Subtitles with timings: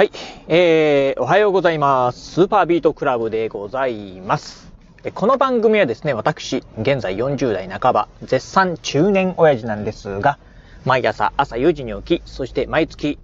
[0.00, 0.12] はい、
[0.48, 2.32] えー、おはようございます。
[2.32, 4.72] スーパービートクラブでございます。
[5.14, 10.38] この番組はですね、私、現在40代半ば、絶賛中年親父なんですが、
[10.86, 13.18] 毎朝朝4時に起き、そして毎月、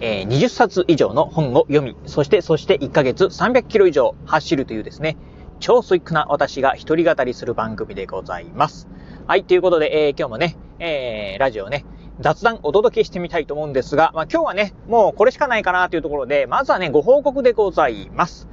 [0.00, 5.18] えー、20冊以上の本を読み、そしてそして1ヶ月300キロ以上走るというですね、
[5.60, 8.88] 超スイックな私が一人語りする番組でございます。
[9.26, 11.84] はい、ということで、えー、今日もね、えー、ラジオね、
[12.20, 18.48] 雑談お届けしてみたいと思うんですが、まあ、今日はね、もうこれしかないかなというところで、まずはね、ご報告でございます。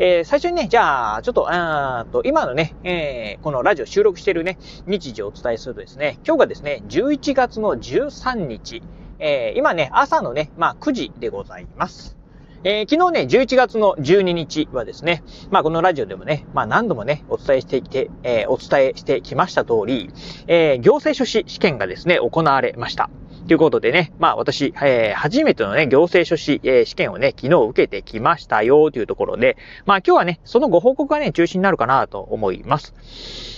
[0.00, 8.82] えー、最初にね、じゃあ、ちょっと、あーと、今のね、えー、このラジオ収録してるね、日時をお伝えするとですね、今日がですね、11月の13日、
[9.18, 12.17] えー、今ね、朝のね、まあ、9時でございます。
[12.64, 20.10] えー、昨日ね、11月の12日はですね、まあこのラジオでもね、まあ何度もね、お伝えしてきて、えー、お伝えしてきました通り、
[20.48, 23.10] えー、行政書士試験がですね、行われました。
[23.46, 32.92] ということでね、まあ私、えー、初めてのね、行政書士、えー、試験をね、昨日受けてきましたよというところで、まあ今日はね、そのご報告がね、中心になるかなと思います。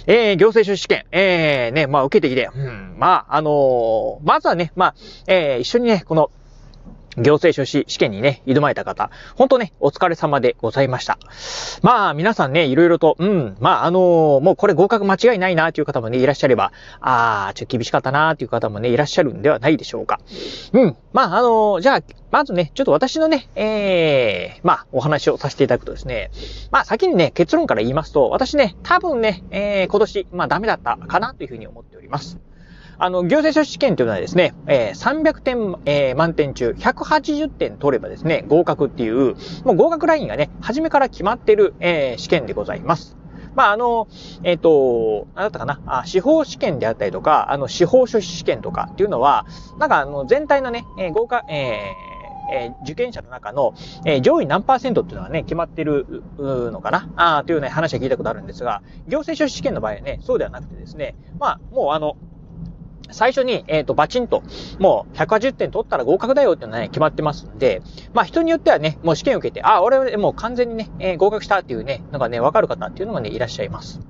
[0.07, 4.95] えー、行政書士試験、えー、ね、まあ受けてきて、うん、まあ、あのー、まずはね、まあ、
[5.27, 6.31] えー、一緒にね、この、
[7.23, 11.19] 行政書士試験にね、挑まれた方、本当ね、お疲れ様でございました。
[11.83, 20.21] まあ、皆さんね、いろいろと、うん、まあ、あのー、もうこれ合格間違いないなという方もね、いらっしゃれば、ああ、ちょっと厳しかったなという方もね、いらっしゃるんではないでしょうか。
[20.73, 26.31] うん、まあ、あのー、じゃあ、まずね、ちょっと私のね、ええー、まあ、お話をさせていただくとですね、
[26.71, 32.39] まあ、先にね、結論から言いますと、私ね、多分ね、えー、今年、まあ、ダメだったかなというふうに思っております。
[33.03, 43.17] あの、行政書士試験というのはですね、えー、300点、えー、満点中180点取ればですね、合格っていう、もう合格ラインがね、初めから決まってる、えー、試験でございます。
[43.55, 44.07] まあ、あの、
[44.45, 49.47] えっ、ー、と、何だったかなあ、司法試験であったりとか、あの、司法書士試験とかっていうのは、
[49.79, 62.17] なんかあの、全体のね、えー、合格、えー、えー、受験者の中の、えー、上位何パーセントっていうのはね、決まってるのかなあというね、話は聞いたことあるんですが、行政書士試験の場合はね、そうではなくてですね、まあ、もうあの、
[63.13, 64.43] 最初に、えっ、ー、と、バチンと、
[64.79, 67.83] もう180点取ったら合格だよっていうのはね、決まってますんで、
[68.13, 74.01] まあ人によってはね、もう試験受けて、あ、俺はもう完全にね、えー、合格したっていうね、のがね、わかる方っていうのがね、いらっしゃいます。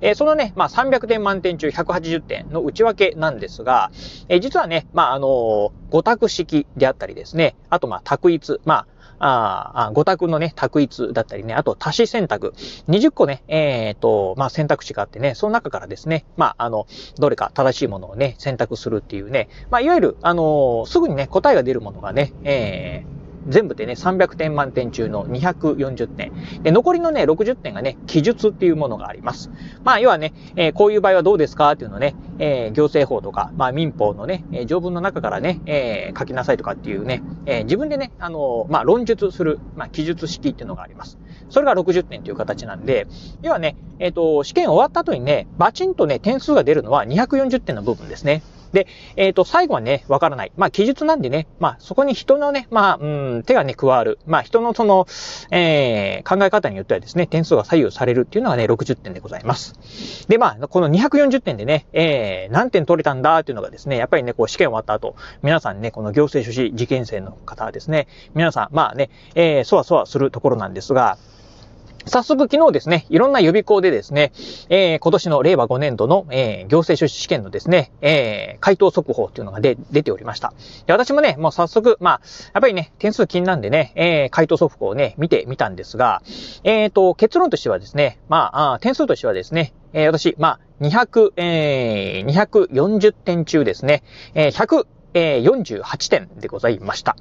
[0.00, 3.90] えー、そのね、まあ300点満点中180点の内訳なんですが、
[4.28, 8.86] えー、実はね、まああのー、5択式であったりですね、あとまあ択一、まあ、
[9.18, 12.54] ああ、5択のね、択一だったりね、あと足し選択。
[12.88, 16.86] 20個ね、えっ、ー、と、まあ、選択肢があってね、その中からですね、まあ、あの、
[17.18, 23.17] どれか正しいものをね、選択するっていうね、まあ、いわゆる、あのすぐにね、答えが出るものがね、えー、
[23.48, 26.32] 全部でね、300点満点中の240点。
[26.62, 29.50] で、残りのね、60点がね、記述っていうものがあります。
[29.84, 41.18] まあ、要はね、えー、こういう場合はどうですかっていうのね、えー、行政法とか、まあ、民法のね、え、条文の中からね、え書きなさいとかっていうね、え自分でね、あのまあ、論述する、まあ、記述式っていうのがあります。
[41.48, 43.06] それが60点という形なんで、
[43.42, 48.42] 要はね、えっ、と、試験終わった後にね、バチンとね、点数が出るのは240点の部分ですね。
[48.72, 48.86] で、
[49.16, 50.52] えっ、ー、と、最後はね、わからない。
[50.56, 54.18] まあ、記述なんでね、まあ、そこに人のね、まあ、うん、手がね、加わる。
[54.26, 55.06] まあ、人のその、
[55.50, 60.28] えー、考え方によってはですね、点数が左右されるっていうのがね、60点でございます。
[60.28, 71.18] で、まあ、この240点でね、えー、何点取れたんだっていうのがですね、やっぱりね、こう、試験終わった後、皆さんね、この行政書士受験生の方はですね、皆さん、まあね、えー、そわそわするところなんですが、
[72.06, 74.32] 早速昨日ですね、いろんな予備校でですね、
[74.68, 80.52] えー、今年の令和5年度の、えー、行政書士試験のですね、えー、回答速報っていうのが出ておりました。
[80.86, 82.20] で、私もね、もう早速、まあ、
[82.54, 86.22] やっぱりね、点数気になんでね、え、回答速報をね、見てみたんですが、
[86.64, 94.02] えっ、ー、と、結論としてはですね、まあ、点数としてはですね、え、私、まあ、200、えー、240点中ですね、
[94.34, 97.16] えー、100、えー、48点でございました。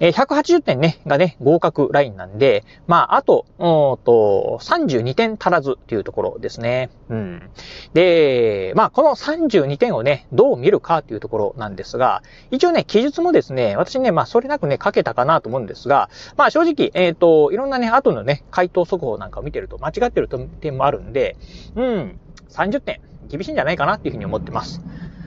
[0.00, 6.90] えー、180点ね、がね、合格ラインなんで、まあ、あと、おと、32点足らずっていうところですね。
[7.08, 7.50] うん。
[7.92, 20.28] で、まあ、この32点をね、どう見るかっていうところなんですが、一応ね、記述もですね、私ね、まあ、それなくね、書けたかなと思うんですが、まあ、正直、えっ、ー、と、いろんなね、後のね、回答速報なんかを見てると間違ってる
[20.60, 21.36] 点もあるんで、
[21.74, 22.18] うん、
[22.50, 24.80] 30点、厳しいんじゃないかなっていうふうに思ってます。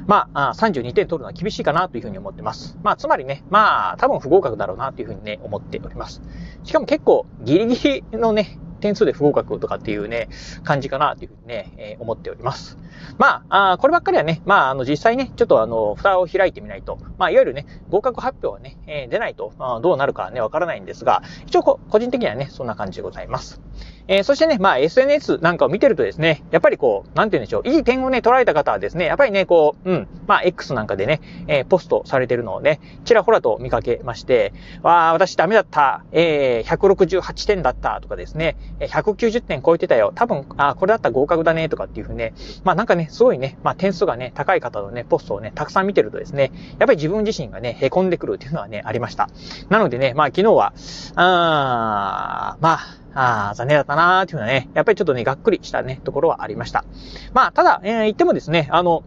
[0.08, 2.78] まあ、32点取るのは厳しいかなというふうに思ってます。
[2.82, 6.22] まあ、つまりね、まあ、多分不合格だろうなというふうにね、思っております。
[6.64, 10.30] しかも結構、ギリギリのね、点数で不合格とかっていうね、
[10.64, 12.78] 感じかなというふうにね、えー、思っております。
[13.18, 23.62] まあ、あこればっかりはね、まあ、あの、実際ね、ちょっとあの、蓋を開いてみないと、まあ、いわゆるね、合格発表はね、えー、出ないと、まあ、どうなるかね、わからないんですが、一応こ個人的にはね、そんな感じでございます。
[24.08, 42.34] えー、そしてね、まあ SNS なんかを見てるとですね、やっぱりこう、なんて言うんでしょう、いい点をね、捉えた方はですね、やっぱりね、こう、うん、まあ X なんかでね、えー、ポストされてるのをね、ちらほらと見かけまして、わあ、私ダメだった、えー、168点だったとかですね、190点超えてたよ、多分、あこれだったら合格だね、とかっていうふうにね、
[42.64, 49.30] まあなんかね、すごいね、まあ点数がね、高い方のね、ポストをね、たくさん見てるとですね、やっぱり自分自身がね、凹んでくるっていうのはね、ありました。
[49.70, 50.74] なのでね、まあ昨日は、
[51.16, 56.86] あまあ、ああ、残念だったなーっていうのはね、やっぱりちょっとね、がっくりしたね、ところはありました。
[57.34, 59.04] まあ、ただ、えー、言ってもですね、あの、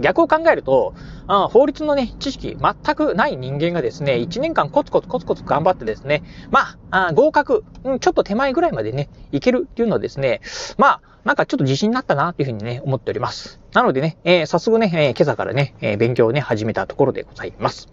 [0.00, 0.94] 逆を考えると、
[1.28, 10.40] あ法律のね、知識全くない人間がですね、1年間コツコツコツコツ頑張ってですね、まあ、あ合格、うん、ちょっと手前ぐらいまでね、いけるっていうのはですね、
[10.76, 13.60] まあ、なんかちょっと自信になったなっていうふうにね、思っております。
[13.72, 17.88] なのでね、えー、早速ね、えー、今朝からね、えー、勉強をね、始めたところでございます。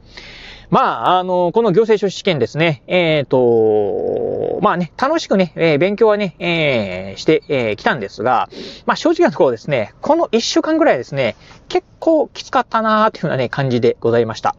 [0.71, 8.49] まあ、あの、この行政書士試験ですね、えっ、ー、と、まあね、楽しくね、えー、勉強はね、えー、してき、えー、たんですが、
[8.85, 11.35] まあ正直なところですね、この一週間ぐらいですね、
[11.67, 14.55] 結構きつかったなーっていうふうなね、感じでございました。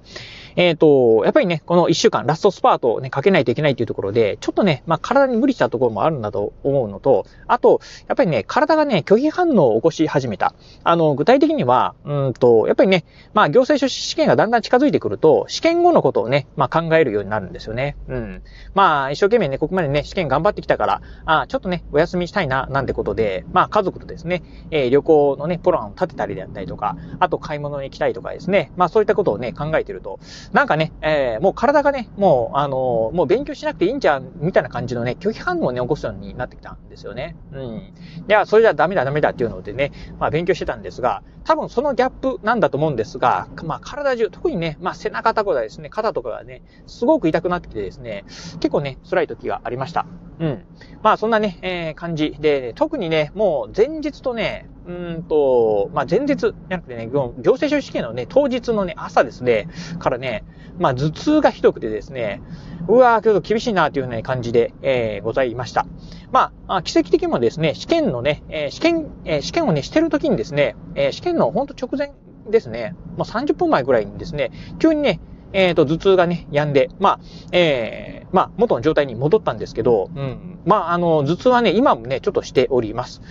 [0.56, 10.54] えっ、ー、と、やっぱりね、この一週間、ラストスパートをね、かけないといけないというところで、ちょっとね、まあ体に無理したところもあるんだと思うのと、あと、やっぱりね、体がね、拒否反応を起こし始めた。
[10.84, 13.04] あの、具体的には、うんと、やっぱりね、
[13.34, 17.96] まあ行政書士試験がだんだん近づいてくると、試験後のことをね、まあ考えるようになるんですよね。
[18.08, 18.42] うん。
[18.74, 30.18] まあ、一生懸命ね、ここまでね、試験頑張ってきたから、あちょっとね、お休みしたいな、なんてことで、まあ家族とですね、えー、旅行のね、プランを立てたりであったりとか、あと買い物に行きたいとかですね、まあそういったことをね、考えてると、
[30.52, 37.36] なんかね、えーもう体がね、もう、あのもう勉強しなくていいんじゃん、みたいな感じのね、拒否反応をね、起こすようになってきたんですよね。
[37.52, 37.76] うん。
[37.78, 37.92] い
[38.28, 50.06] や、それじゃダメだダメだっていうのでね、まあ勉強してたんですが、多分そのギャップなんだと思うんですが、まあ体中、特にね、まあ背中とかですね、肩とかがね、すごく痛くなってきてですね、結構ね、辛い時がありました。
[50.42, 50.64] うん。
[51.02, 59.68] まあそんなね、えー、感じで、特にね、もう前日とね、うんと、まあ、前日じゃなくてね、行政書士試験のね、当日のね、朝ですね、
[60.00, 60.44] からね、
[60.80, 62.42] まあ、頭痛がひどくてですね、
[62.88, 65.86] うわー、ちょっと厳しいなというね、感じで、えー、ございました。
[66.32, 72.12] まあ、奇跡的にもですね、試験のね、えー、試験、えー、試験をね、してる時にですね、えー、試験のほんと直前
[72.50, 74.50] ですね、もう30分前ぐらいにですね、
[74.80, 75.20] 急にね、
[75.52, 77.20] えっ、ー、と、頭痛がね、止んで、まあ、
[77.52, 80.58] えー、まあ、元の状態に戻ったんですけど、うん。
[80.64, 83.22] まあ、あの、頭痛はね、今もね、ちょっとしております。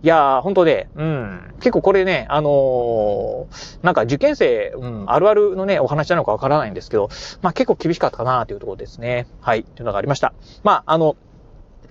[0.00, 1.54] いやー、本当で、うん。
[1.58, 7.08] 結構これね、あのー、なんか受験生、うん、あるあるのね、お話なのかわからないんですけど、
[7.42, 9.26] まあ結構厳しかったかなというところですね。
[9.40, 9.64] はい。
[9.64, 10.34] というのがありました。
[10.62, 11.16] まあ、あの、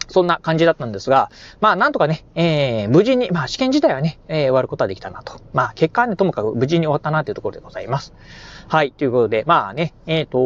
[0.07, 5.39] そんな感じだったんですが、まあなんとかね、えー、無事に、まあ試験自体はね、えー、終わることはできたなと。
[5.53, 8.13] まあ結果はね、ともかく無事に終わったなというところでございます。
[8.67, 10.37] はい、ということで、まあね、えっ、ー、と、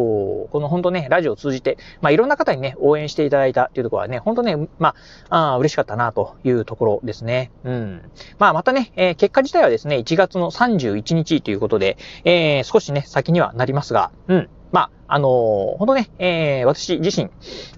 [0.52, 4.96] この本当ね、ラジオを通じて、まあいろんな方にね、応援していただいたというところはね、本当ね、ま
[5.30, 7.52] あ、あ嬉しかったなというところですね。
[7.64, 8.02] うん。
[8.38, 14.50] まあまたね、えー、結果自体はですね、1月の31日ということで、えー、少しね、先にはなりますが、うん。
[14.72, 17.30] まあ、あのー、本当ね、えー、私自身、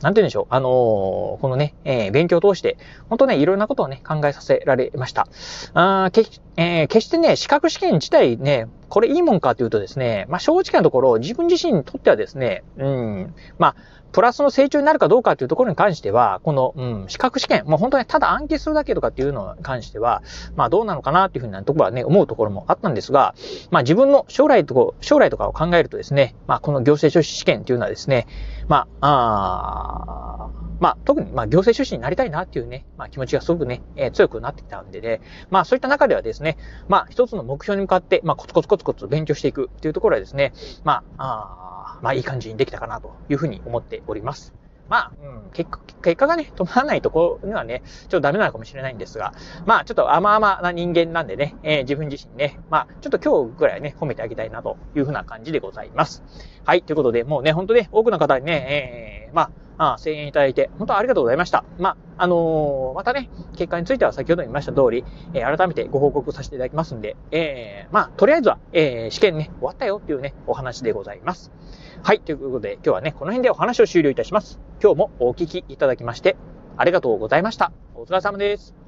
[0.04, 2.78] なんて言うんでしょう、あのー、このね、えー、勉強を通して、
[3.10, 5.28] 本当ね、いろんなことをね、考えさせられました。
[5.74, 6.28] あけ、
[6.58, 13.76] えー、決してね、資格試験自体ね、これいいもんかというとですね、まあ、正直なところ、自分自身にとってはですね、うん、まあ、
[14.14, 20.22] プラスの成長になるかどうかというところに関しては、この、うん、資格試験、もう本当にただ暗記するだけとかっていうのに関しては、
[20.56, 23.34] まあどうなのかなっていうふうなところはね、思うところもあったんですが、
[23.72, 28.28] まあ自分の将来と将来とかを考えるとですね、まあこの行政書試験というのはですね、
[28.68, 36.58] まあ、あまあ、特に、まあ、行政書士になりたいなっていうね、まあ、気持ちがすごくね、えー、強くなってきたんでね、まあ、そういった中ではですね、
[36.90, 40.52] まあ、一つの目標に向かって、まあ、コツコツコツコツ勉強していくっていうところはですね、
[40.84, 44.54] まあ、あまあ、いい感じにできたかなというふうに思っております。
[44.90, 49.34] まあ、うん、結果、結果がね、止まらないところにはね、ちょっとダメなのかもしれないんですが、
[49.66, 56.24] まあ、ちょっと甘々な人間なんでね、えー、自分自身ね、まあ、ちょっと今日ぐらいね、褒めてあげたいなというふうな感じでございます。
[56.66, 61.64] はい、ということで、もうね、ほんとね、多くの方にね、えー、まあ、あ声援いただいて、本当ありがとうございました。
[61.80, 65.04] まあ、あのー、またね、結果については先ほど言いました通り、
[65.34, 71.52] えー、改めてご報告させていただきますんで、えー、まあ、とりあえずは、え、試験ね、終わったよっていうね、お話でございます。
[72.04, 72.20] はい。
[72.20, 74.60] ということで、今日はね、この辺でお話を終了いたします。
[74.82, 76.36] 今日もお聞きいただきまして、
[76.78, 77.72] ありがとうございました。
[77.96, 78.83] お疲れ様です。